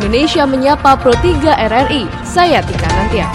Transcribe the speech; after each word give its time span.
Indonesia 0.00 0.48
Menyapa 0.48 0.96
Pro 0.96 1.12
3 1.12 1.44
RRI. 1.44 2.08
Saya 2.24 2.64
Tika 2.64 2.88
Nantia. 2.88 3.28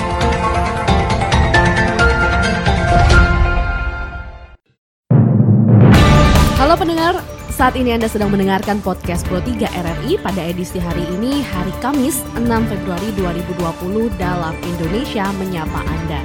Halo 6.57 6.73
pendengar, 6.73 7.21
saat 7.55 7.79
ini 7.79 7.95
Anda 7.95 8.11
sedang 8.11 8.35
mendengarkan 8.35 8.83
podcast 8.83 9.23
Pro 9.31 9.39
3 9.39 9.63
RRI 9.63 10.19
pada 10.19 10.43
edisi 10.43 10.75
hari 10.75 11.07
ini, 11.15 11.39
hari 11.39 11.71
Kamis 11.79 12.19
6 12.35 12.43
Februari 12.43 13.15
2020 13.15 14.11
dalam 14.19 14.51
Indonesia 14.59 15.31
Menyapa 15.39 15.79
Anda. 15.87 16.19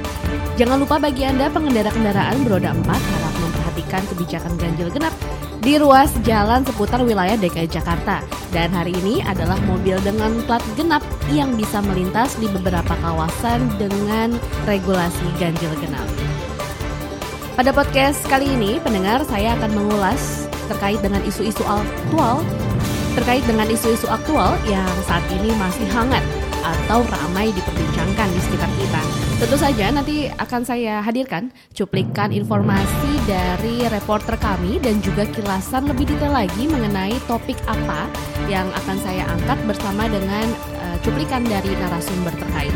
Jangan 0.59 0.83
lupa 0.83 0.99
bagi 0.99 1.23
Anda 1.23 1.47
pengendara 1.47 1.87
kendaraan 1.95 2.43
beroda 2.43 2.75
4 2.75 2.83
harap 2.83 3.33
memperhatikan 3.39 4.03
kebijakan 4.11 4.59
ganjil 4.59 4.91
genap 4.91 5.15
di 5.63 5.79
ruas 5.79 6.11
jalan 6.27 6.67
seputar 6.67 6.99
wilayah 6.99 7.39
DKI 7.39 7.71
Jakarta. 7.71 8.19
Dan 8.51 8.75
hari 8.75 8.91
ini 8.99 9.23
adalah 9.23 9.55
mobil 9.63 9.95
dengan 10.03 10.35
plat 10.43 10.59
genap 10.75 10.99
yang 11.31 11.55
bisa 11.55 11.79
melintas 11.79 12.35
di 12.43 12.51
beberapa 12.51 12.91
kawasan 12.99 13.71
dengan 13.79 14.35
regulasi 14.67 15.23
ganjil 15.39 15.71
genap. 15.79 16.03
Pada 17.55 17.71
podcast 17.71 18.19
kali 18.27 18.51
ini, 18.51 18.83
pendengar 18.83 19.23
saya 19.23 19.55
akan 19.55 19.71
mengulas 19.79 20.50
terkait 20.71 21.03
dengan 21.03 21.19
isu-isu 21.27 21.61
aktual 21.67 22.39
terkait 23.11 23.43
dengan 23.43 23.67
isu-isu 23.67 24.07
aktual 24.07 24.55
yang 24.63 24.87
saat 25.03 25.23
ini 25.35 25.51
masih 25.59 25.83
hangat 25.91 26.23
atau 26.61 27.01
ramai 27.09 27.49
diperbincangkan 27.51 28.29
di 28.31 28.39
sekitar 28.39 28.71
kita. 28.77 29.01
Tentu 29.41 29.57
saja 29.57 29.85
nanti 29.89 30.29
akan 30.29 30.61
saya 30.61 31.01
hadirkan 31.01 31.49
cuplikan 31.73 32.29
informasi 32.29 33.11
dari 33.25 33.83
reporter 33.89 34.37
kami 34.37 34.77
dan 34.77 35.01
juga 35.01 35.25
kilasan 35.33 35.89
lebih 35.89 36.13
detail 36.13 36.37
lagi 36.37 36.69
mengenai 36.69 37.17
topik 37.25 37.57
apa 37.65 38.05
yang 38.45 38.69
akan 38.85 38.97
saya 39.01 39.25
angkat 39.25 39.57
bersama 39.65 40.05
dengan 40.05 40.45
uh, 40.79 40.97
cuplikan 41.01 41.41
dari 41.43 41.73
narasumber 41.73 42.31
terkait. 42.37 42.73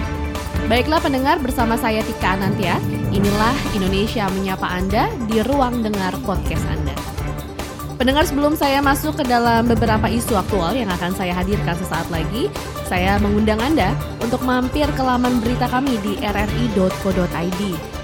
Baiklah 0.65 0.97
pendengar 0.97 1.37
bersama 1.37 1.77
saya 1.77 2.01
Tika 2.01 2.33
Anantia, 2.33 2.81
inilah 3.13 3.53
Indonesia 3.77 4.25
menyapa 4.33 4.65
Anda 4.65 5.13
di 5.29 5.45
ruang 5.45 5.85
dengar 5.85 6.17
podcast 6.25 6.65
Anda. 6.65 6.84
Pendengar 7.95 8.27
sebelum 8.27 8.59
saya 8.59 8.83
masuk 8.83 9.15
ke 9.15 9.23
dalam 9.23 9.71
beberapa 9.71 10.11
isu 10.11 10.35
aktual 10.35 10.75
yang 10.75 10.91
akan 10.91 11.15
saya 11.15 11.31
hadirkan 11.31 11.79
sesaat 11.79 12.03
lagi, 12.11 12.51
saya 12.91 13.15
mengundang 13.23 13.55
Anda 13.63 13.95
untuk 14.19 14.43
mampir 14.43 14.83
ke 14.91 14.99
laman 14.99 15.39
berita 15.39 15.71
kami 15.71 15.95
di 16.03 16.19
rri.co.id. 16.19 17.61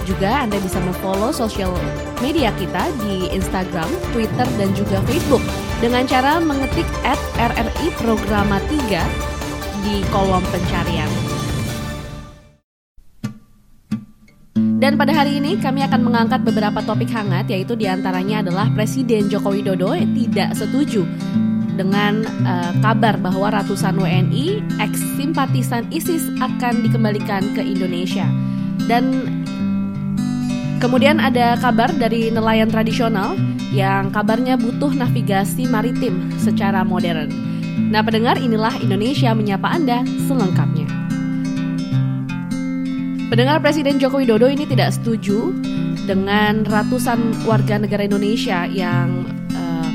Juga 0.08 0.32
Anda 0.48 0.58
bisa 0.64 0.80
memfollow 0.80 1.36
sosial 1.36 1.76
media 2.24 2.56
kita 2.56 2.88
di 3.04 3.36
Instagram, 3.36 3.92
Twitter, 4.16 4.48
dan 4.56 4.72
juga 4.80 5.04
Facebook 5.12 5.44
dengan 5.84 6.08
cara 6.08 6.40
mengetik 6.40 6.88
at 7.04 7.20
RRI 7.36 7.92
Programa 8.00 8.64
3 8.72 8.96
di 9.84 10.08
kolom 10.16 10.42
pencarian. 10.56 11.31
Dan 14.92 15.00
pada 15.00 15.16
hari 15.16 15.40
ini 15.40 15.56
kami 15.56 15.88
akan 15.88 16.04
mengangkat 16.04 16.44
beberapa 16.44 16.84
topik 16.84 17.08
hangat 17.16 17.48
yaitu 17.48 17.80
di 17.80 17.88
antaranya 17.88 18.44
adalah 18.44 18.68
Presiden 18.76 19.32
Joko 19.32 19.56
Widodo 19.56 19.96
tidak 19.96 20.52
setuju 20.52 21.08
dengan 21.80 22.28
uh, 22.44 22.76
kabar 22.84 23.16
bahwa 23.16 23.56
ratusan 23.56 23.96
WNI 23.96 24.60
ex 24.84 25.00
simpatisan 25.16 25.88
ISIS 25.96 26.28
akan 26.44 26.84
dikembalikan 26.84 27.40
ke 27.56 27.64
Indonesia. 27.64 28.28
Dan 28.84 29.32
kemudian 30.84 31.24
ada 31.24 31.56
kabar 31.56 31.88
dari 31.96 32.28
nelayan 32.28 32.68
tradisional 32.68 33.40
yang 33.72 34.12
kabarnya 34.12 34.60
butuh 34.60 34.92
navigasi 34.92 35.72
maritim 35.72 36.36
secara 36.36 36.84
modern. 36.84 37.32
Nah, 37.96 38.04
pendengar 38.04 38.36
inilah 38.36 38.76
Indonesia 38.84 39.32
menyapa 39.32 39.72
Anda 39.72 40.04
selengkapnya. 40.28 40.81
Pendengar 43.32 43.64
Presiden 43.64 43.96
Joko 43.96 44.20
Widodo 44.20 44.52
ini 44.52 44.68
tidak 44.68 44.92
setuju 44.92 45.56
dengan 46.04 46.68
ratusan 46.68 47.48
warga 47.48 47.80
negara 47.80 48.04
Indonesia 48.04 48.68
yang 48.68 49.24
uh, 49.56 49.92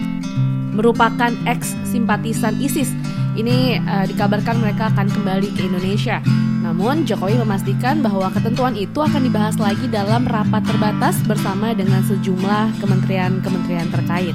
merupakan 0.73 1.29
ex 1.45 1.77
simpatisan 1.85 2.57
ISIS. 2.57 2.89
Ini 3.37 3.85
uh, 3.85 4.05
dikabarkan 4.09 4.65
mereka 4.65 4.89
akan 4.89 5.13
kembali 5.13 5.53
ke 5.53 5.69
Indonesia. 5.69 6.25
Namun 6.65 7.05
Jokowi 7.05 7.37
memastikan 7.37 8.01
bahwa 8.01 8.33
ketentuan 8.33 8.73
itu 8.75 8.97
akan 8.97 9.23
dibahas 9.23 9.61
lagi 9.61 9.87
dalam 9.93 10.25
rapat 10.25 10.65
terbatas 10.65 11.21
bersama 11.29 11.77
dengan 11.77 12.01
sejumlah 12.09 12.81
kementerian-kementerian 12.81 13.93
terkait. 13.93 14.35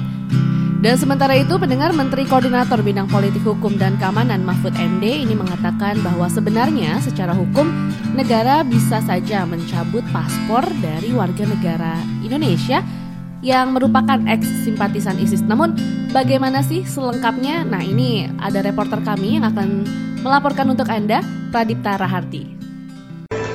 Dan 0.82 0.98
sementara 0.98 1.38
itu, 1.38 1.54
pendengar 1.62 1.94
Menteri 1.94 2.26
Koordinator 2.26 2.82
Bidang 2.82 3.06
Politik 3.06 3.46
Hukum 3.46 3.78
dan 3.78 3.94
Keamanan 4.02 4.42
Mahfud 4.42 4.74
MD 4.74 5.22
ini 5.22 5.30
mengatakan 5.30 6.02
bahwa 6.02 6.26
sebenarnya 6.26 6.98
secara 6.98 7.30
hukum 7.30 7.70
negara 8.18 8.66
bisa 8.66 8.98
saja 8.98 9.46
mencabut 9.46 10.02
paspor 10.10 10.66
dari 10.82 11.14
warga 11.14 11.46
negara 11.46 12.02
Indonesia 12.26 12.82
yang 13.42 13.74
merupakan 13.74 14.22
ex 14.30 14.46
simpatisan 14.62 15.18
ISIS. 15.18 15.42
Namun 15.42 15.74
bagaimana 16.14 16.62
sih 16.62 16.86
selengkapnya? 16.86 17.66
Nah 17.66 17.82
ini 17.82 18.30
ada 18.38 18.62
reporter 18.62 19.02
kami 19.02 19.36
yang 19.36 19.50
akan 19.50 19.84
melaporkan 20.22 20.70
untuk 20.70 20.86
Anda, 20.86 21.20
Pradipta 21.50 21.98
Raharti. 21.98 22.61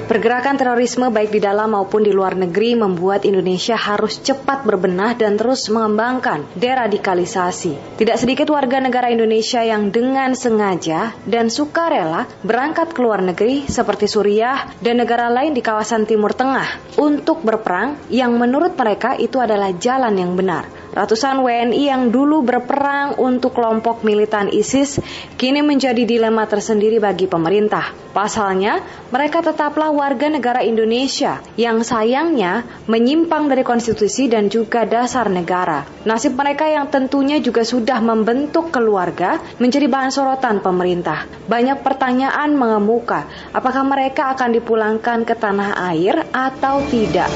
Pergerakan 0.08 0.56
terorisme 0.56 1.12
baik 1.12 1.36
di 1.36 1.44
dalam 1.44 1.76
maupun 1.76 2.00
di 2.00 2.16
luar 2.16 2.32
negeri 2.32 2.80
membuat 2.80 3.28
Indonesia 3.28 3.76
harus 3.76 4.24
cepat 4.24 4.64
berbenah 4.64 5.20
dan 5.20 5.36
terus 5.36 5.68
mengembangkan 5.68 6.48
deradikalisasi. 6.56 8.00
Tidak 8.00 8.16
sedikit 8.16 8.48
warga 8.48 8.80
negara 8.80 9.12
Indonesia 9.12 9.60
yang 9.68 9.92
dengan 9.92 10.32
sengaja 10.32 11.12
dan 11.28 11.52
sukarela 11.52 12.24
berangkat 12.40 12.96
ke 12.96 13.04
luar 13.04 13.20
negeri 13.20 13.68
seperti 13.68 14.08
Suriah 14.08 14.72
dan 14.80 15.04
negara 15.04 15.28
lain 15.28 15.52
di 15.52 15.60
kawasan 15.60 16.08
Timur 16.08 16.32
Tengah 16.32 16.96
untuk 16.96 17.44
berperang 17.44 18.00
yang 18.08 18.32
menurut 18.40 18.80
mereka 18.80 19.20
itu 19.20 19.44
adalah 19.44 19.76
jalan 19.76 20.16
yang 20.16 20.40
benar. 20.40 20.77
Ratusan 20.96 21.44
WNI 21.44 21.84
yang 21.84 22.04
dulu 22.10 22.42
berperang 22.42 23.20
untuk 23.20 23.58
kelompok 23.58 24.02
militan 24.08 24.48
ISIS 24.50 25.02
kini 25.36 25.60
menjadi 25.60 26.08
dilema 26.08 26.48
tersendiri 26.48 26.98
bagi 26.98 27.28
pemerintah. 27.28 27.92
Pasalnya, 28.16 28.82
mereka 29.14 29.46
tetaplah 29.46 29.94
warga 29.94 30.26
negara 30.26 30.66
Indonesia 30.66 31.38
yang 31.54 31.86
sayangnya 31.86 32.66
menyimpang 32.90 33.46
dari 33.46 33.62
konstitusi 33.62 34.26
dan 34.26 34.50
juga 34.50 34.90
dasar 34.90 35.30
negara. 35.30 35.86
Nasib 36.02 36.34
mereka 36.34 36.66
yang 36.66 36.90
tentunya 36.90 37.38
juga 37.38 37.62
sudah 37.62 38.02
membentuk 38.02 38.74
keluarga 38.74 39.38
menjadi 39.62 39.86
bahan 39.86 40.10
sorotan 40.10 40.66
pemerintah. 40.66 41.30
Banyak 41.46 41.86
pertanyaan 41.86 42.58
mengemuka, 42.58 43.30
apakah 43.54 43.86
mereka 43.86 44.34
akan 44.34 44.50
dipulangkan 44.50 45.22
ke 45.28 45.38
tanah 45.38 45.78
air 45.94 46.26
atau 46.34 46.82
tidak? 46.90 47.30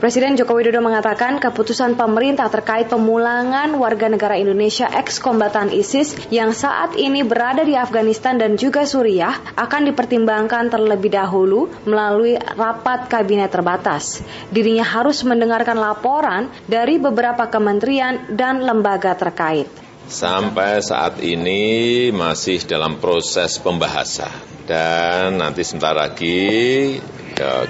Presiden 0.00 0.32
Joko 0.32 0.56
Widodo 0.56 0.80
mengatakan 0.80 1.36
keputusan 1.36 1.92
pemerintah 1.92 2.48
terkait 2.48 2.88
pemulangan 2.88 3.68
warga 3.76 4.08
negara 4.08 4.32
Indonesia 4.40 4.88
ex-kombatan 4.88 5.68
ISIS 5.76 6.16
yang 6.32 6.56
saat 6.56 6.96
ini 6.96 7.20
berada 7.20 7.68
di 7.68 7.76
Afghanistan 7.76 8.40
dan 8.40 8.56
juga 8.56 8.88
Suriah 8.88 9.36
akan 9.60 9.92
dipertimbangkan 9.92 10.72
terlebih 10.72 11.12
dahulu 11.12 11.68
melalui 11.84 12.32
rapat 12.40 13.12
kabinet 13.12 13.52
terbatas. 13.52 14.24
Dirinya 14.48 14.88
harus 14.88 15.20
mendengarkan 15.20 15.76
laporan 15.76 16.48
dari 16.64 16.96
beberapa 16.96 17.52
kementerian 17.52 18.24
dan 18.32 18.64
lembaga 18.64 19.12
terkait. 19.12 19.68
Sampai 20.08 20.80
saat 20.80 21.20
ini 21.20 22.08
masih 22.08 22.64
dalam 22.64 22.96
proses 22.96 23.60
pembahasan 23.60 24.32
dan 24.64 25.36
nanti 25.36 25.60
sebentar 25.60 25.92
lagi 25.92 26.48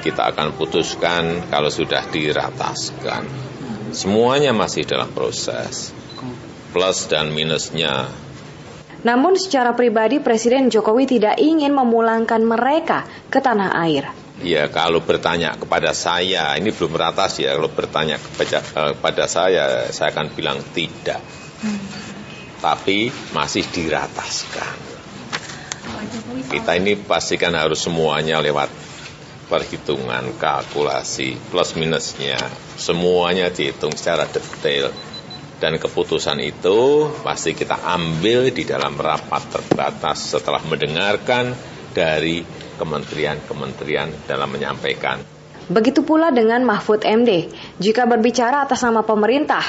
kita 0.01 0.35
akan 0.35 0.55
putuskan 0.59 1.49
kalau 1.49 1.71
sudah 1.71 2.05
dirataskan. 2.09 3.51
Semuanya 3.91 4.55
masih 4.55 4.87
dalam 4.87 5.11
proses, 5.11 5.91
plus 6.71 6.99
dan 7.11 7.35
minusnya. 7.35 8.07
Namun 9.01 9.35
secara 9.35 9.73
pribadi 9.73 10.21
Presiden 10.21 10.69
Jokowi 10.69 11.09
tidak 11.09 11.41
ingin 11.41 11.73
memulangkan 11.73 12.45
mereka 12.45 13.09
ke 13.33 13.41
tanah 13.41 13.75
air. 13.83 14.13
Ya 14.41 14.69
kalau 14.73 15.05
bertanya 15.05 15.57
kepada 15.57 15.93
saya, 15.93 16.57
ini 16.57 16.73
belum 16.73 16.97
ratas 16.97 17.41
ya, 17.41 17.57
kalau 17.57 17.69
bertanya 17.69 18.17
kepada, 18.17 18.59
uh, 18.77 18.93
kepada 18.97 19.25
saya, 19.29 19.89
saya 19.93 20.13
akan 20.17 20.33
bilang 20.33 20.61
tidak. 20.73 21.21
Hmm. 21.61 21.81
Tapi 22.61 23.09
masih 23.33 23.65
dirataskan. 23.69 24.77
Kita 26.49 26.73
ini 26.77 26.97
pastikan 26.97 27.57
harus 27.57 27.81
semuanya 27.85 28.41
lewat 28.41 28.90
perhitungan, 29.51 30.39
kalkulasi, 30.39 31.35
plus 31.51 31.75
minusnya, 31.75 32.39
semuanya 32.79 33.51
dihitung 33.51 33.91
secara 33.99 34.31
detail. 34.31 34.95
Dan 35.61 35.77
keputusan 35.77 36.41
itu 36.41 37.11
pasti 37.21 37.53
kita 37.53 37.85
ambil 37.85 38.49
di 38.49 38.65
dalam 38.65 38.97
rapat 38.97 39.51
terbatas 39.51 40.33
setelah 40.33 40.63
mendengarkan 40.65 41.53
dari 41.93 42.41
kementerian-kementerian 42.81 44.25
dalam 44.25 44.49
menyampaikan 44.49 45.40
Begitu 45.69 46.01
pula 46.07 46.33
dengan 46.33 46.65
Mahfud 46.65 47.05
MD. 47.05 47.53
Jika 47.83 48.09
berbicara 48.09 48.65
atas 48.65 48.81
nama 48.81 49.05
pemerintah, 49.05 49.63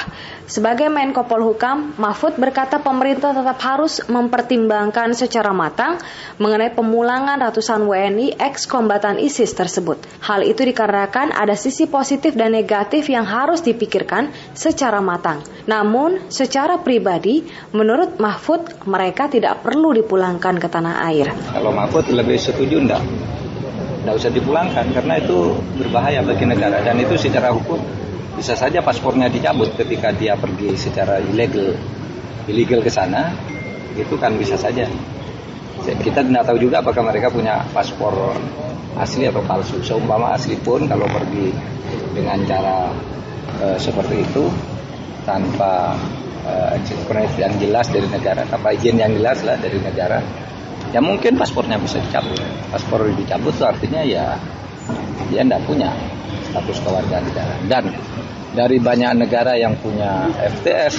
sebagai 0.48 0.88
Menko 0.88 1.28
Polhukam, 1.28 1.94
Mahfud 2.00 2.40
berkata 2.40 2.80
pemerintah 2.80 3.36
tetap 3.36 3.58
harus 3.62 4.00
mempertimbangkan 4.08 5.12
secara 5.12 5.52
matang 5.52 6.00
mengenai 6.40 6.72
pemulangan 6.72 7.38
ratusan 7.38 7.84
WNI 7.86 8.40
ex-kombatan 8.40 9.20
ISIS 9.20 9.52
tersebut. 9.52 10.00
Hal 10.24 10.42
itu 10.42 10.64
dikarenakan 10.64 11.34
ada 11.34 11.54
sisi 11.54 11.84
positif 11.86 12.34
dan 12.34 12.56
negatif 12.56 13.06
yang 13.12 13.28
harus 13.28 13.60
dipikirkan 13.60 14.32
secara 14.56 14.98
matang. 14.98 15.44
Namun, 15.68 16.32
secara 16.32 16.80
pribadi, 16.80 17.46
menurut 17.70 18.18
Mahfud, 18.18 18.86
mereka 18.88 19.30
tidak 19.30 19.62
perlu 19.62 19.94
dipulangkan 19.94 20.58
ke 20.58 20.68
tanah 20.68 21.06
air. 21.10 21.30
Kalau 21.52 21.70
Mahfud 21.70 22.10
lebih 22.10 22.36
setuju 22.36 22.76
enggak? 22.82 23.02
Tidak 24.02 24.18
usah 24.18 24.30
dipulangkan 24.34 24.86
karena 24.90 25.14
itu 25.22 25.54
berbahaya 25.78 26.26
bagi 26.26 26.42
negara. 26.42 26.82
Dan 26.82 26.98
itu 26.98 27.14
secara 27.14 27.54
hukum 27.54 27.78
bisa 28.34 28.58
saja 28.58 28.82
paspornya 28.82 29.30
dicabut 29.30 29.70
ketika 29.78 30.10
dia 30.10 30.34
pergi 30.34 30.74
secara 30.74 31.22
ilegal 31.22 31.78
ilegal 32.50 32.82
ke 32.82 32.90
sana. 32.90 33.30
Itu 33.94 34.18
kan 34.18 34.34
bisa 34.34 34.58
saja. 34.58 34.90
Kita 35.82 36.26
tidak 36.26 36.42
tahu 36.42 36.58
juga 36.58 36.82
apakah 36.82 37.06
mereka 37.06 37.30
punya 37.30 37.62
paspor 37.70 38.34
asli 38.98 39.30
atau 39.30 39.42
palsu. 39.46 39.78
Seumpama 39.86 40.34
asli 40.34 40.58
pun 40.58 40.82
kalau 40.90 41.06
pergi 41.06 41.54
dengan 42.10 42.42
cara 42.42 42.90
e, 43.62 43.66
seperti 43.78 44.22
itu 44.22 44.50
tanpa 45.22 45.94
e, 46.42 46.54
yang 47.38 47.54
jelas 47.62 47.86
dari 47.86 48.08
negara. 48.10 48.42
Tanpa 48.50 48.74
izin 48.74 48.98
yang 48.98 49.14
jelas 49.14 49.46
lah 49.46 49.54
dari 49.62 49.78
negara 49.78 50.41
ya 50.92 51.00
mungkin 51.00 51.40
paspornya 51.40 51.80
bisa 51.80 51.98
dicabut. 51.98 52.38
Paspor 52.68 53.08
dicabut 53.16 53.56
itu 53.56 53.64
artinya 53.64 54.00
ya 54.04 54.36
dia 55.32 55.42
tidak 55.42 55.64
punya 55.64 55.88
status 56.52 56.78
kewarganegaraan 56.84 57.64
dan 57.66 57.84
dari 58.52 58.76
banyak 58.76 59.16
negara 59.16 59.56
yang 59.56 59.72
punya 59.80 60.28
FTS 60.36 60.96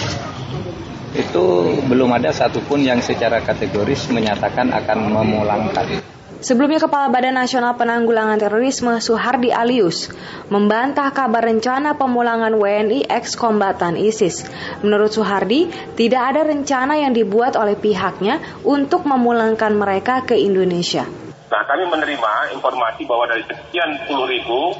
itu 1.13 1.45
belum 1.85 2.09
ada 2.17 2.33
satupun 2.33 2.81
yang 2.81 2.97
secara 2.97 3.37
kategoris 3.45 4.09
menyatakan 4.09 4.73
akan 4.73 5.13
memulangkan 5.13 6.01
Sebelumnya 6.43 6.75
Kepala 6.75 7.07
Badan 7.07 7.39
Nasional 7.39 7.79
Penanggulangan 7.79 8.35
Terorisme 8.35 8.99
Suhardi 8.99 9.55
Alius 9.55 10.11
membantah 10.51 11.07
kabar 11.15 11.39
rencana 11.39 11.95
pemulangan 11.95 12.51
WNI 12.59 13.07
ex-kombatan 13.07 13.95
ISIS. 13.95 14.43
Menurut 14.83 15.15
Suhardi, 15.15 15.71
tidak 15.95 16.35
ada 16.35 16.43
rencana 16.43 16.99
yang 16.99 17.15
dibuat 17.15 17.55
oleh 17.55 17.79
pihaknya 17.79 18.43
untuk 18.67 19.07
memulangkan 19.07 19.71
mereka 19.71 20.27
ke 20.27 20.35
Indonesia. 20.35 21.07
Nah, 21.47 21.63
kami 21.63 21.87
menerima 21.87 22.59
informasi 22.59 23.07
bahwa 23.07 23.23
dari 23.31 23.47
sekian 23.47 24.03
puluh 24.03 24.27
ribu 24.27 24.75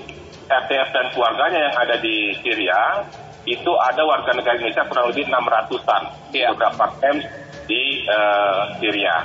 RTF 0.52 0.88
dan 0.92 1.16
keluarganya 1.16 1.72
yang 1.72 1.76
ada 1.80 1.96
di 1.96 2.36
Syria, 2.44 3.08
itu 3.48 3.72
ada 3.80 4.04
warga 4.04 4.36
negara 4.36 4.60
Indonesia 4.60 4.84
kurang 4.92 5.16
lebih 5.16 5.32
600-an 5.32 6.02
ya. 6.36 6.52
beberapa 6.52 6.92
camp 7.00 7.24
di 7.72 8.04
uh, 8.04 8.76
Syria. 8.84 9.16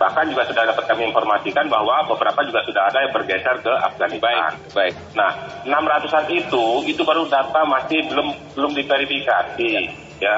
Bahkan 0.00 0.32
juga 0.32 0.48
sudah 0.48 0.64
dapat 0.64 0.84
kami 0.88 1.12
informasikan 1.12 1.68
bahwa 1.68 2.00
beberapa 2.08 2.40
juga 2.48 2.64
sudah 2.64 2.88
ada 2.88 3.04
yang 3.04 3.12
bergeser 3.12 3.60
ke 3.60 3.72
Afghanistan. 3.84 4.56
Baik, 4.56 4.72
baik. 4.72 4.94
Nah, 5.12 5.30
600-an 5.68 6.24
itu, 6.32 6.64
itu 6.88 7.02
baru 7.04 7.28
data 7.28 7.60
masih 7.68 8.08
belum 8.08 8.32
belum 8.56 8.72
diverifikasi, 8.72 9.72
ya. 10.16 10.36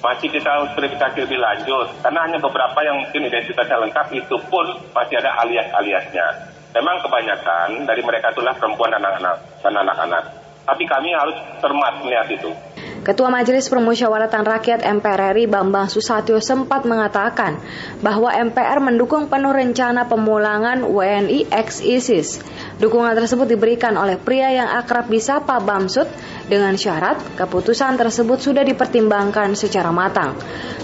Masih 0.00 0.30
kita 0.32 0.72
verifikasi 0.78 1.26
lebih 1.26 1.42
lanjut, 1.42 1.92
karena 2.00 2.24
hanya 2.24 2.38
beberapa 2.40 2.78
yang 2.80 3.04
mungkin 3.04 3.20
identitasnya 3.28 3.84
lengkap 3.84 4.06
itu 4.16 4.36
pun 4.48 4.64
masih 4.96 5.20
ada 5.20 5.42
alias-aliasnya. 5.44 6.26
Memang 6.70 7.02
kebanyakan 7.02 7.82
dari 7.84 8.00
mereka 8.06 8.30
itulah 8.30 8.54
perempuan 8.54 8.94
dan 8.94 9.02
anak-anak. 9.02 9.36
Dan 9.58 9.74
anak-anak. 9.74 10.22
Tapi 10.70 10.86
kami 10.86 11.10
harus 11.10 11.34
cermat 11.58 11.98
melihat 12.06 12.30
itu. 12.30 12.50
Ketua 13.00 13.32
Majelis 13.32 13.72
Permusyawaratan 13.72 14.44
Rakyat 14.44 14.84
MPR 14.84 15.32
RI 15.32 15.48
Bambang 15.48 15.88
Susatyo 15.88 16.36
sempat 16.36 16.84
mengatakan 16.84 17.56
bahwa 18.04 18.28
MPR 18.28 18.76
mendukung 18.76 19.24
penuh 19.24 19.56
rencana 19.56 20.04
pemulangan 20.04 20.84
WNI 20.84 21.48
ex-ISIS. 21.48 22.44
Dukungan 22.76 23.16
tersebut 23.16 23.48
diberikan 23.48 23.96
oleh 23.96 24.20
pria 24.20 24.52
yang 24.52 24.68
akrab 24.76 25.08
disapa 25.08 25.64
Bamsud 25.64 26.12
dengan 26.44 26.76
syarat 26.76 27.16
keputusan 27.40 27.96
tersebut 27.96 28.36
sudah 28.36 28.68
dipertimbangkan 28.68 29.56
secara 29.56 29.88
matang. 29.88 30.36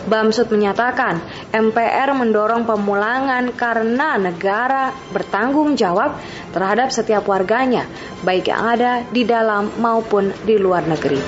Bamsud 0.08 0.48
menyatakan 0.48 1.20
MPR 1.52 2.16
mendorong 2.16 2.64
pemulangan 2.64 3.52
karena 3.52 4.16
negara 4.16 4.88
bertanggung 5.12 5.76
jawab 5.76 6.16
terhadap 6.56 6.88
setiap 6.88 7.28
warganya, 7.28 7.84
baik 8.24 8.48
yang 8.48 8.64
ada 8.64 9.04
di 9.04 9.28
dalam 9.28 9.68
maupun 9.76 10.32
di 10.48 10.56
luar 10.56 10.88
negeri. 10.88 11.20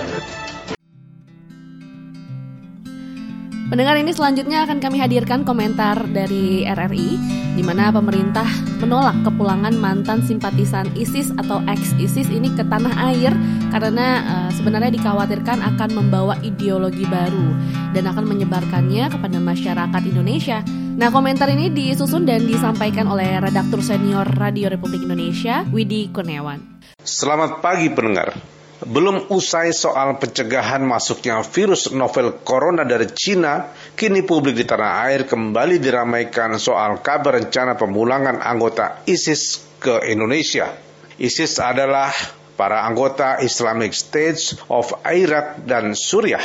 Pendengar 3.68 4.00
ini 4.00 4.16
selanjutnya 4.16 4.64
akan 4.64 4.80
kami 4.80 4.96
hadirkan 4.96 5.44
komentar 5.44 6.00
dari 6.08 6.64
RRI 6.64 7.20
di 7.52 7.60
mana 7.60 7.92
pemerintah 7.92 8.48
menolak 8.80 9.20
kepulangan 9.28 9.76
mantan 9.76 10.24
simpatisan 10.24 10.88
ISIS 10.96 11.36
atau 11.36 11.60
ex-ISIS 11.68 12.32
ini 12.32 12.48
ke 12.56 12.64
tanah 12.64 13.12
air 13.12 13.28
karena 13.68 14.24
uh, 14.24 14.50
sebenarnya 14.56 14.96
dikhawatirkan 14.96 15.60
akan 15.60 15.90
membawa 16.00 16.40
ideologi 16.40 17.04
baru 17.04 17.52
dan 17.92 18.08
akan 18.08 18.24
menyebarkannya 18.24 19.12
kepada 19.12 19.36
masyarakat 19.36 20.02
Indonesia. 20.16 20.64
Nah, 20.96 21.12
komentar 21.12 21.52
ini 21.52 21.68
disusun 21.68 22.24
dan 22.24 22.48
disampaikan 22.48 23.04
oleh 23.04 23.36
redaktur 23.36 23.84
senior 23.84 24.24
Radio 24.40 24.72
Republik 24.72 25.04
Indonesia, 25.04 25.68
Widi 25.68 26.08
Kurniawan. 26.08 26.80
Selamat 27.04 27.60
pagi 27.60 27.92
pendengar. 27.92 28.57
Belum 28.78 29.26
usai 29.34 29.74
soal 29.74 30.22
pencegahan 30.22 30.78
masuknya 30.86 31.42
virus 31.42 31.90
novel 31.90 32.38
corona 32.46 32.86
dari 32.86 33.10
Cina, 33.10 33.74
kini 33.98 34.22
publik 34.22 34.54
di 34.54 34.62
tanah 34.62 35.02
air 35.10 35.26
kembali 35.26 35.82
diramaikan 35.82 36.54
soal 36.62 37.02
kabar 37.02 37.42
rencana 37.42 37.74
pemulangan 37.74 38.38
anggota 38.38 39.02
ISIS 39.02 39.66
ke 39.82 40.06
Indonesia. 40.06 40.70
ISIS 41.18 41.58
adalah 41.58 42.14
para 42.54 42.86
anggota 42.86 43.42
Islamic 43.42 43.90
State 43.98 44.62
of 44.70 44.94
Iraq 45.02 45.66
dan 45.66 45.98
Suriah. 45.98 46.42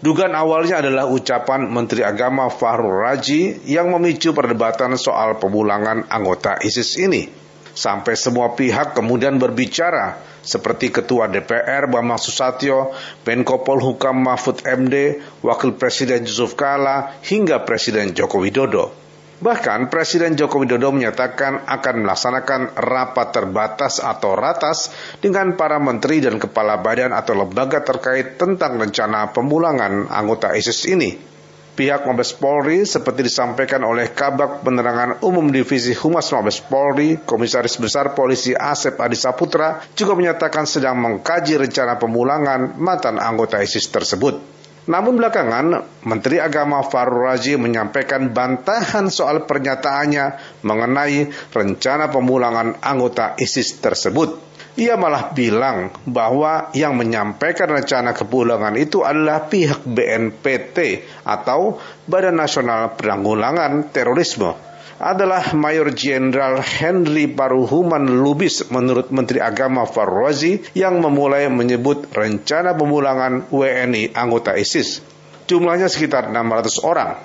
Dugaan 0.00 0.32
awalnya 0.32 0.80
adalah 0.80 1.04
ucapan 1.04 1.68
Menteri 1.68 2.00
Agama 2.00 2.48
Fahrul 2.48 2.96
Raji 3.04 3.68
yang 3.68 3.92
memicu 3.92 4.32
perdebatan 4.32 4.96
soal 4.96 5.36
pemulangan 5.36 6.08
anggota 6.08 6.56
ISIS 6.64 6.96
ini. 6.96 7.47
Sampai 7.78 8.18
semua 8.18 8.58
pihak 8.58 8.98
kemudian 8.98 9.38
berbicara 9.38 10.18
seperti 10.42 10.90
Ketua 10.90 11.30
DPR 11.30 11.86
Bambang 11.86 12.18
Susatyo, 12.18 12.90
Menko 13.22 13.62
Polhukam 13.62 14.18
Mahfud 14.18 14.66
MD, 14.66 15.22
Wakil 15.46 15.78
Presiden 15.78 16.26
Yusuf 16.26 16.58
Kala, 16.58 17.22
hingga 17.22 17.62
Presiden 17.62 18.18
Joko 18.18 18.42
Widodo. 18.42 18.90
Bahkan 19.38 19.86
Presiden 19.86 20.34
Joko 20.34 20.58
Widodo 20.58 20.90
menyatakan 20.90 21.70
akan 21.70 21.94
melaksanakan 22.02 22.74
rapat 22.74 23.28
terbatas 23.30 24.02
atau 24.02 24.34
ratas 24.34 24.90
dengan 25.22 25.54
para 25.54 25.78
menteri 25.78 26.18
dan 26.18 26.42
kepala 26.42 26.82
badan 26.82 27.14
atau 27.14 27.38
lembaga 27.38 27.78
terkait 27.86 28.34
tentang 28.34 28.74
rencana 28.74 29.30
pemulangan 29.30 30.10
anggota 30.10 30.50
ISIS 30.58 30.90
ini. 30.90 31.37
Pihak 31.78 32.10
Mabes 32.10 32.34
Polri 32.34 32.82
seperti 32.82 33.22
disampaikan 33.22 33.86
oleh 33.86 34.10
Kabak 34.10 34.66
Penerangan 34.66 35.22
Umum 35.22 35.46
Divisi 35.54 35.94
Humas 35.94 36.26
Mabes 36.34 36.58
Polri, 36.58 37.22
Komisaris 37.22 37.78
Besar 37.78 38.18
Polisi 38.18 38.50
Asep 38.50 38.98
Adi 38.98 39.14
Saputra 39.14 39.78
juga 39.94 40.18
menyatakan 40.18 40.66
sedang 40.66 40.98
mengkaji 40.98 41.54
rencana 41.54 41.94
pemulangan 41.94 42.74
mantan 42.82 43.22
anggota 43.22 43.62
ISIS 43.62 43.86
tersebut. 43.94 44.58
Namun 44.90 45.22
belakangan, 45.22 45.86
Menteri 46.02 46.42
Agama 46.42 46.82
Farul 46.82 47.30
Raji 47.30 47.54
menyampaikan 47.60 48.34
bantahan 48.34 49.06
soal 49.06 49.46
pernyataannya 49.46 50.58
mengenai 50.66 51.30
rencana 51.54 52.10
pemulangan 52.10 52.82
anggota 52.82 53.38
ISIS 53.38 53.78
tersebut. 53.78 54.47
Ia 54.78 54.94
malah 54.94 55.34
bilang 55.34 55.90
bahwa 56.06 56.70
yang 56.70 56.94
menyampaikan 56.94 57.66
rencana 57.66 58.14
kepulangan 58.14 58.78
itu 58.78 59.02
adalah 59.02 59.50
pihak 59.50 59.82
BNPT 59.82 61.02
atau 61.26 61.82
Badan 62.06 62.38
Nasional 62.38 62.94
Penanggulangan 62.94 63.90
Terorisme 63.90 64.54
adalah 65.02 65.50
Mayor 65.58 65.90
Jenderal 65.90 66.62
Henry 66.62 67.26
Paruhuman 67.26 68.22
Lubis 68.22 68.70
menurut 68.70 69.10
Menteri 69.10 69.42
Agama 69.42 69.82
Farwazi 69.82 70.62
yang 70.78 71.02
memulai 71.02 71.50
menyebut 71.50 72.14
rencana 72.14 72.78
pemulangan 72.78 73.50
WNI 73.50 74.14
anggota 74.14 74.54
ISIS. 74.54 75.02
Jumlahnya 75.50 75.90
sekitar 75.90 76.30
600 76.30 76.86
orang. 76.86 77.18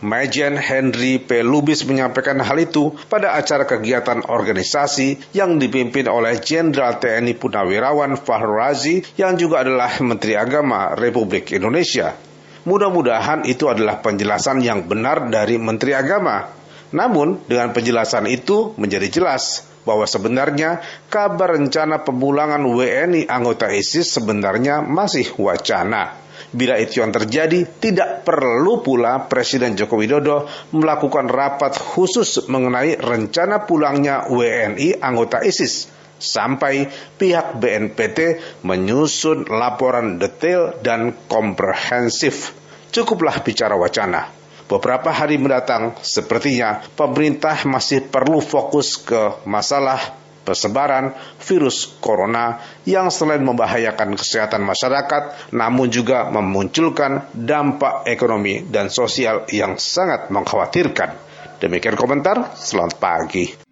Majen 0.00 0.56
Henry 0.56 1.20
P. 1.20 1.44
Lubis 1.44 1.84
menyampaikan 1.84 2.40
hal 2.40 2.56
itu 2.56 2.96
pada 3.12 3.36
acara 3.36 3.68
kegiatan 3.68 4.24
organisasi 4.24 5.36
yang 5.36 5.60
dipimpin 5.60 6.08
oleh 6.08 6.40
Jenderal 6.40 6.96
TNI 6.96 7.36
Punawirawan 7.36 8.16
Fahru 8.16 8.56
Razi 8.56 9.04
yang 9.20 9.36
juga 9.36 9.60
adalah 9.60 10.00
Menteri 10.00 10.40
Agama 10.40 10.96
Republik 10.96 11.52
Indonesia. 11.52 12.16
Mudah-mudahan 12.64 13.48
itu 13.48 13.68
adalah 13.68 14.04
penjelasan 14.04 14.60
yang 14.60 14.84
benar 14.84 15.32
dari 15.32 15.56
Menteri 15.56 15.96
Agama. 15.96 16.59
Namun, 16.90 17.42
dengan 17.46 17.70
penjelasan 17.70 18.26
itu 18.26 18.74
menjadi 18.74 19.06
jelas 19.06 19.70
bahwa 19.86 20.04
sebenarnya 20.04 20.82
kabar 21.08 21.56
rencana 21.56 22.04
pemulangan 22.04 22.60
WNI 22.60 23.30
anggota 23.30 23.72
ISIS 23.72 24.12
sebenarnya 24.12 24.84
masih 24.84 25.32
wacana. 25.40 26.20
Bila 26.50 26.82
itu 26.82 26.98
yang 26.98 27.14
terjadi, 27.14 27.62
tidak 27.78 28.26
perlu 28.26 28.82
pula 28.82 29.30
Presiden 29.30 29.78
Joko 29.78 29.94
Widodo 29.94 30.50
melakukan 30.74 31.30
rapat 31.30 31.78
khusus 31.78 32.50
mengenai 32.50 32.98
rencana 32.98 33.70
pulangnya 33.70 34.26
WNI 34.26 34.98
anggota 34.98 35.46
ISIS 35.46 35.86
sampai 36.20 36.90
pihak 37.16 37.56
BNPT 37.56 38.42
menyusun 38.66 39.46
laporan 39.46 40.18
detail 40.18 40.74
dan 40.82 41.14
komprehensif. 41.30 42.52
Cukuplah 42.90 43.38
bicara 43.46 43.78
wacana. 43.78 44.39
Beberapa 44.70 45.10
hari 45.10 45.34
mendatang, 45.34 45.98
sepertinya 45.98 46.78
pemerintah 46.94 47.66
masih 47.66 48.06
perlu 48.06 48.38
fokus 48.38 48.94
ke 49.02 49.42
masalah 49.42 50.14
persebaran 50.46 51.10
virus 51.42 51.90
corona 51.98 52.62
yang 52.86 53.10
selain 53.10 53.42
membahayakan 53.42 54.14
kesehatan 54.14 54.62
masyarakat, 54.62 55.50
namun 55.58 55.90
juga 55.90 56.30
memunculkan 56.30 57.34
dampak 57.34 58.06
ekonomi 58.06 58.62
dan 58.70 58.94
sosial 58.94 59.42
yang 59.50 59.74
sangat 59.74 60.30
mengkhawatirkan. 60.30 61.18
Demikian 61.58 61.98
komentar, 61.98 62.54
selamat 62.54 62.96
pagi. 63.02 63.69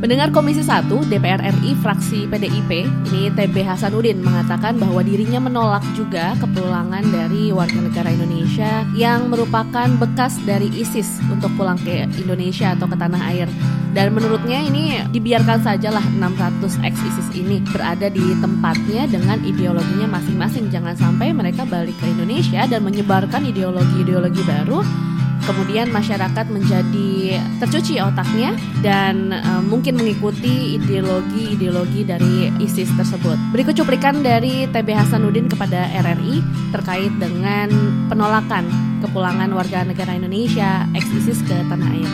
Pendengar 0.00 0.32
Komisi 0.32 0.64
1 0.64 0.88
DPR 1.12 1.44
RI 1.60 1.76
fraksi 1.76 2.24
PDIP, 2.24 2.88
ini 3.12 3.28
TB 3.36 3.52
Hasanuddin 3.68 4.24
mengatakan 4.24 4.80
bahwa 4.80 5.04
dirinya 5.04 5.44
menolak 5.44 5.84
juga 5.92 6.32
kepulangan 6.40 7.04
dari 7.04 7.52
warga 7.52 7.84
negara 7.84 8.08
Indonesia 8.08 8.88
yang 8.96 9.28
merupakan 9.28 9.92
bekas 10.00 10.40
dari 10.48 10.72
ISIS 10.72 11.20
untuk 11.28 11.52
pulang 11.52 11.76
ke 11.76 12.08
Indonesia 12.16 12.72
atau 12.72 12.88
ke 12.88 12.96
tanah 12.96 13.20
air. 13.28 13.44
Dan 13.92 14.16
menurutnya 14.16 14.64
ini 14.64 15.04
dibiarkan 15.12 15.68
sajalah 15.68 16.02
600 16.16 16.80
ex-ISIS 16.80 17.28
ini 17.36 17.60
berada 17.68 18.08
di 18.08 18.24
tempatnya 18.40 19.04
dengan 19.04 19.36
ideologinya 19.44 20.16
masing-masing. 20.16 20.72
Jangan 20.72 20.96
sampai 20.96 21.36
mereka 21.36 21.68
balik 21.68 21.92
ke 22.00 22.08
Indonesia 22.08 22.64
dan 22.64 22.88
menyebarkan 22.88 23.44
ideologi-ideologi 23.52 24.48
baru 24.48 25.09
kemudian 25.44 25.88
masyarakat 25.90 26.46
menjadi 26.50 27.40
tercuci 27.62 28.00
otaknya 28.02 28.56
dan 28.84 29.32
uh, 29.32 29.62
mungkin 29.64 29.96
mengikuti 29.96 30.76
ideologi-ideologi 30.80 32.02
dari 32.04 32.50
ISIS 32.60 32.90
tersebut. 32.96 33.36
Berikut 33.54 33.76
cuplikan 33.76 34.20
dari 34.20 34.68
TB 34.68 34.88
Hasanuddin 34.92 35.48
kepada 35.48 35.88
RRI 35.90 36.42
terkait 36.74 37.12
dengan 37.16 37.68
penolakan 38.10 38.66
kepulangan 39.00 39.50
warga 39.56 39.86
negara 39.86 40.12
Indonesia 40.16 40.84
ex-ISIS 40.92 41.40
ke 41.46 41.56
tanah 41.68 41.90
air. 41.94 42.10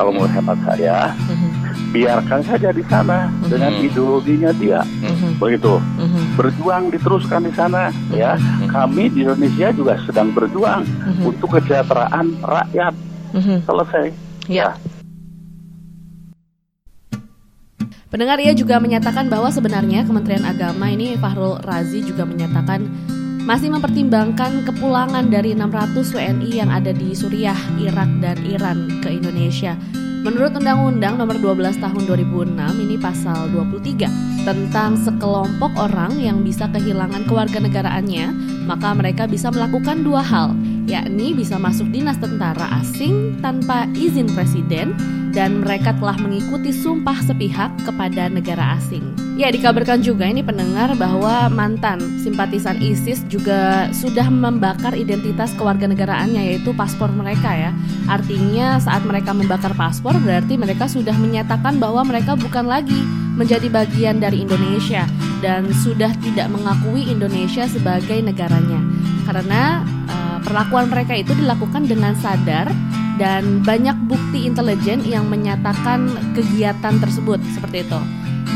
Kalau 0.00 0.10
mau 0.10 0.24
hemat 0.26 0.58
saya, 0.64 1.12
uh-huh 1.14 1.51
biarkan 1.92 2.40
saja 2.42 2.72
di 2.72 2.80
sana 2.88 3.28
mm-hmm. 3.28 3.48
dengan 3.52 3.72
ideologinya 3.84 4.50
dia 4.56 4.80
mm-hmm. 4.80 5.36
begitu 5.36 5.76
mm-hmm. 5.76 6.24
berjuang 6.40 6.88
diteruskan 6.88 7.44
di 7.44 7.52
sana 7.52 7.92
mm-hmm. 7.92 8.16
ya 8.16 8.32
mm-hmm. 8.34 8.68
kami 8.72 9.04
di 9.12 9.28
Indonesia 9.28 9.68
juga 9.76 9.94
sedang 10.08 10.32
berjuang 10.32 10.82
mm-hmm. 10.88 11.28
untuk 11.28 11.48
kesejahteraan 11.52 12.26
rakyat 12.40 12.94
mm-hmm. 13.36 13.58
selesai 13.68 14.06
ya, 14.48 14.72
ya. 14.72 14.90
Pendengar 18.12 18.36
ia 18.44 18.52
juga 18.52 18.76
menyatakan 18.76 19.32
bahwa 19.32 19.48
sebenarnya 19.48 20.04
Kementerian 20.04 20.44
Agama 20.44 20.92
ini 20.92 21.16
Fahrul 21.16 21.56
Razi 21.64 22.04
juga 22.04 22.28
menyatakan 22.28 22.84
masih 23.48 23.72
mempertimbangkan 23.72 24.68
kepulangan 24.68 25.32
dari 25.32 25.56
600 25.56 26.12
WNI 26.12 26.50
yang 26.52 26.68
ada 26.68 26.92
di 26.92 27.16
Suriah, 27.16 27.56
Irak, 27.80 28.12
dan 28.20 28.36
Iran 28.44 29.00
ke 29.00 29.16
Indonesia. 29.16 29.80
Menurut 30.22 30.54
Undang-Undang 30.54 31.18
Nomor 31.18 31.34
12 31.34 31.82
Tahun 31.82 32.02
2006 32.06 32.54
ini 32.54 32.94
pasal 32.94 33.50
23 33.50 34.46
tentang 34.46 34.94
sekelompok 34.94 35.74
orang 35.74 36.14
yang 36.14 36.46
bisa 36.46 36.70
kehilangan 36.70 37.26
kewarganegaraannya, 37.26 38.30
maka 38.70 38.94
mereka 38.94 39.26
bisa 39.26 39.50
melakukan 39.50 40.06
dua 40.06 40.22
hal, 40.22 40.54
yakni 40.86 41.34
bisa 41.34 41.58
masuk 41.58 41.90
dinas 41.90 42.22
tentara 42.22 42.70
asing 42.78 43.34
tanpa 43.42 43.90
izin 43.98 44.30
presiden 44.30 44.94
dan 45.32 45.64
mereka 45.64 45.96
telah 45.96 46.14
mengikuti 46.20 46.70
sumpah 46.70 47.16
sepihak 47.24 47.72
kepada 47.82 48.28
negara 48.28 48.76
asing. 48.76 49.02
Ya, 49.40 49.48
dikabarkan 49.48 50.04
juga 50.04 50.28
ini 50.28 50.44
pendengar 50.44 50.92
bahwa 51.00 51.48
mantan 51.48 51.98
simpatisan 52.20 52.76
ISIS 52.84 53.24
juga 53.32 53.88
sudah 53.96 54.28
membakar 54.28 54.92
identitas 54.92 55.56
kewarganegaraannya 55.56 56.52
yaitu 56.52 56.76
paspor 56.76 57.08
mereka 57.08 57.48
ya. 57.48 57.72
Artinya 58.12 58.76
saat 58.76 59.02
mereka 59.08 59.32
membakar 59.32 59.72
paspor 59.72 60.20
berarti 60.20 60.60
mereka 60.60 60.84
sudah 60.84 61.16
menyatakan 61.16 61.80
bahwa 61.80 62.04
mereka 62.04 62.36
bukan 62.36 62.68
lagi 62.68 63.00
menjadi 63.32 63.72
bagian 63.72 64.20
dari 64.20 64.44
Indonesia 64.44 65.08
dan 65.40 65.72
sudah 65.72 66.12
tidak 66.20 66.52
mengakui 66.52 67.08
Indonesia 67.08 67.64
sebagai 67.64 68.20
negaranya. 68.20 68.84
Karena 69.24 69.80
uh, 70.12 70.38
perlakuan 70.44 70.92
mereka 70.92 71.16
itu 71.16 71.32
dilakukan 71.32 71.88
dengan 71.88 72.12
sadar 72.20 72.68
dan 73.22 73.62
banyak 73.62 73.94
bukti 74.10 74.50
intelijen 74.50 74.98
yang 75.06 75.30
menyatakan 75.30 76.10
kegiatan 76.34 76.98
tersebut 76.98 77.38
seperti 77.54 77.86
itu. 77.86 78.00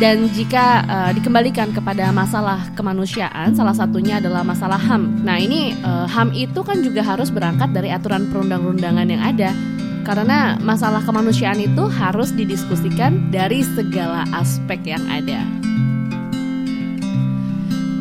Dan 0.03 0.27
jika 0.35 0.83
uh, 0.91 1.11
dikembalikan 1.15 1.71
kepada 1.71 2.11
masalah 2.11 2.67
kemanusiaan, 2.75 3.55
salah 3.55 3.73
satunya 3.73 4.19
adalah 4.19 4.43
masalah 4.43 4.77
HAM. 4.77 5.23
Nah, 5.23 5.39
ini 5.39 5.73
uh, 5.87 6.11
HAM 6.11 6.35
itu 6.35 6.67
kan 6.67 6.83
juga 6.83 7.01
harus 7.01 7.31
berangkat 7.31 7.71
dari 7.71 7.95
aturan 7.95 8.27
perundang-undangan 8.29 9.07
yang 9.07 9.23
ada. 9.23 9.55
Karena 10.03 10.59
masalah 10.59 11.01
kemanusiaan 11.07 11.63
itu 11.63 11.87
harus 11.87 12.35
didiskusikan 12.35 13.31
dari 13.31 13.63
segala 13.63 14.27
aspek 14.35 14.83
yang 14.83 15.03
ada. 15.09 15.66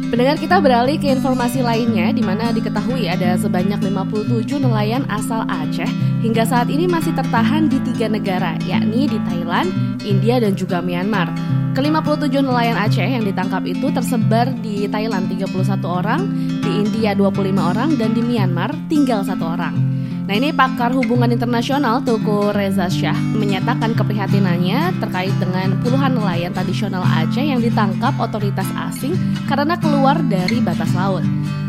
Pendengar 0.06 0.38
kita 0.38 0.62
beralih 0.62 1.02
ke 1.02 1.10
informasi 1.10 1.66
lainnya 1.66 2.14
di 2.14 2.22
mana 2.22 2.54
diketahui 2.54 3.10
ada 3.10 3.42
sebanyak 3.42 3.82
57 3.82 4.62
nelayan 4.62 5.02
asal 5.10 5.42
Aceh 5.50 5.90
hingga 6.22 6.46
saat 6.46 6.70
ini 6.70 6.86
masih 6.86 7.10
tertahan 7.18 7.66
di 7.66 7.82
tiga 7.82 8.06
negara 8.06 8.54
yakni 8.70 9.10
di 9.10 9.18
Thailand, 9.26 9.74
India 10.06 10.38
dan 10.38 10.54
juga 10.54 10.78
Myanmar. 10.78 11.34
Ke-57 11.74 12.38
nelayan 12.38 12.78
Aceh 12.78 13.02
yang 13.02 13.26
ditangkap 13.26 13.66
itu 13.66 13.90
tersebar 13.90 14.54
di 14.62 14.86
Thailand 14.86 15.26
31 15.26 15.50
orang, 15.84 16.22
di 16.62 16.72
India 16.86 17.18
25 17.18 17.42
orang, 17.58 17.98
dan 17.98 18.14
di 18.14 18.22
Myanmar 18.22 18.78
tinggal 18.86 19.26
satu 19.26 19.58
orang. 19.58 19.95
Nah 20.26 20.34
ini 20.34 20.50
pakar 20.50 20.90
hubungan 20.90 21.30
internasional 21.30 22.02
Toko 22.02 22.50
Reza 22.50 22.90
Shah 22.90 23.14
menyatakan 23.38 23.94
keprihatinannya 23.94 24.98
terkait 24.98 25.34
dengan 25.38 25.78
puluhan 25.86 26.18
nelayan 26.18 26.50
tradisional 26.50 27.06
Aceh 27.06 27.46
yang 27.46 27.62
ditangkap 27.62 28.18
otoritas 28.18 28.66
asing 28.90 29.14
karena 29.46 29.78
keluar 29.78 30.18
dari 30.26 30.66
batas 30.66 30.90
laut. 30.98 31.22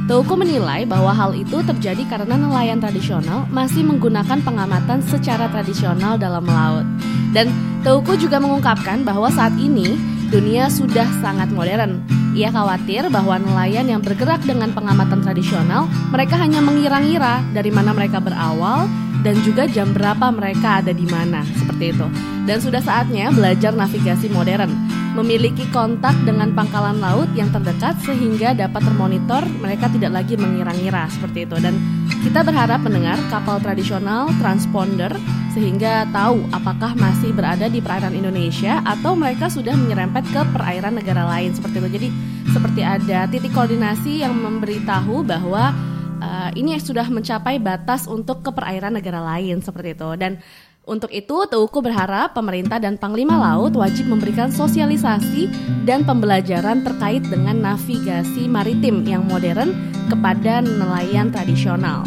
Toko 0.09 0.41
menilai 0.41 0.89
bahwa 0.89 1.13
hal 1.13 1.37
itu 1.37 1.61
terjadi 1.69 2.01
karena 2.09 2.41
nelayan 2.41 2.81
tradisional 2.81 3.45
masih 3.53 3.85
menggunakan 3.85 4.41
pengamatan 4.41 5.05
secara 5.05 5.53
tradisional 5.53 6.17
dalam 6.17 6.49
laut. 6.49 6.89
Dan 7.37 7.53
Toko 7.85 8.17
juga 8.17 8.41
mengungkapkan 8.41 9.05
bahwa 9.05 9.29
saat 9.29 9.53
ini 9.61 10.01
dunia 10.33 10.73
sudah 10.73 11.05
sangat 11.21 11.53
modern. 11.53 12.01
Ia 12.37 12.53
khawatir 12.53 13.09
bahwa 13.09 13.41
nelayan 13.41 13.89
yang 13.89 14.05
bergerak 14.05 14.45
dengan 14.45 14.69
pengamatan 14.77 15.25
tradisional, 15.25 15.89
mereka 16.13 16.37
hanya 16.37 16.61
mengira-ngira 16.61 17.41
dari 17.57 17.73
mana 17.73 17.97
mereka 17.97 18.21
berawal 18.21 18.85
dan 19.25 19.41
juga 19.41 19.65
jam 19.65 19.97
berapa 19.97 20.29
mereka 20.29 20.85
ada 20.85 20.93
di 20.93 21.09
mana, 21.09 21.41
seperti 21.57 21.97
itu. 21.97 22.07
Dan 22.45 22.61
sudah 22.61 22.85
saatnya 22.85 23.33
belajar 23.33 23.73
navigasi 23.73 24.29
modern 24.29 24.69
memiliki 25.17 25.65
kontak 25.73 26.13
dengan 26.29 26.53
pangkalan 26.53 27.01
laut 27.01 27.33
yang 27.33 27.49
terdekat 27.49 27.97
sehingga 28.05 28.53
dapat 28.53 28.85
termonitor 28.85 29.41
mereka 29.65 29.89
tidak 29.89 30.13
lagi 30.21 30.37
mengira-ngira 30.37 31.09
seperti 31.09 31.49
itu 31.49 31.57
dan 31.57 31.73
kita 32.21 32.45
berharap 32.45 32.85
mendengar 32.85 33.17
kapal 33.33 33.57
tradisional 33.57 34.29
transponder 34.45 35.09
sehingga 35.57 36.05
tahu 36.13 36.45
apakah 36.53 36.93
masih 36.93 37.33
berada 37.33 37.65
di 37.73 37.81
perairan 37.81 38.13
Indonesia 38.13 38.85
atau 38.85 39.17
mereka 39.17 39.49
sudah 39.49 39.73
menyerempet 39.73 40.29
ke 40.29 40.41
perairan 40.53 41.01
negara 41.01 41.25
lain 41.25 41.57
seperti 41.57 41.81
itu. 41.81 41.89
Jadi 41.97 42.09
seperti 42.53 42.81
ada 42.85 43.25
titik 43.25 43.57
koordinasi 43.57 44.21
yang 44.21 44.37
memberitahu 44.37 45.25
bahwa 45.25 45.73
uh, 46.21 46.53
ini 46.53 46.77
sudah 46.77 47.09
mencapai 47.09 47.57
batas 47.57 48.05
untuk 48.05 48.45
ke 48.45 48.53
perairan 48.53 49.01
negara 49.01 49.25
lain 49.25 49.65
seperti 49.65 49.97
itu 49.97 50.11
dan 50.21 50.45
untuk 50.87 51.11
itu, 51.11 51.35
Teuku 51.51 51.83
berharap 51.83 52.31
pemerintah 52.31 52.79
dan 52.79 52.95
Panglima 52.95 53.35
Laut 53.35 53.75
wajib 53.75 54.07
memberikan 54.07 54.55
sosialisasi 54.55 55.51
dan 55.83 56.07
pembelajaran 56.07 56.87
terkait 56.87 57.27
dengan 57.27 57.59
navigasi 57.59 58.47
maritim 58.47 59.03
yang 59.03 59.27
modern 59.27 59.75
kepada 60.07 60.63
nelayan 60.63 61.35
tradisional. 61.35 62.07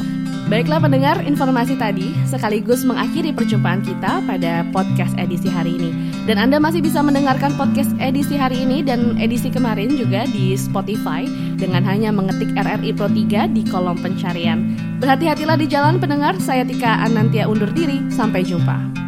Baiklah 0.50 0.82
pendengar, 0.82 1.22
informasi 1.22 1.78
tadi 1.78 2.10
sekaligus 2.26 2.82
mengakhiri 2.82 3.30
perjumpaan 3.38 3.86
kita 3.86 4.18
pada 4.26 4.66
podcast 4.74 5.14
edisi 5.22 5.46
hari 5.46 5.78
ini. 5.78 5.94
Dan 6.26 6.42
Anda 6.42 6.58
masih 6.58 6.82
bisa 6.82 7.06
mendengarkan 7.06 7.54
podcast 7.54 7.94
edisi 8.02 8.34
hari 8.34 8.66
ini 8.66 8.82
dan 8.82 9.14
edisi 9.22 9.54
kemarin 9.54 9.94
juga 9.94 10.26
di 10.26 10.58
Spotify 10.58 11.30
dengan 11.54 11.86
hanya 11.86 12.10
mengetik 12.10 12.50
RRI 12.58 12.98
Pro 12.98 13.06
3 13.06 13.46
di 13.54 13.62
kolom 13.70 14.02
pencarian. 14.02 14.74
Berhati-hatilah 14.98 15.54
di 15.62 15.70
jalan 15.70 16.02
pendengar, 16.02 16.34
saya 16.42 16.66
Tika 16.66 17.06
Anantia 17.06 17.46
undur 17.46 17.70
diri, 17.70 18.10
sampai 18.10 18.42
jumpa. 18.42 18.99